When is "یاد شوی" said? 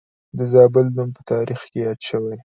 1.85-2.35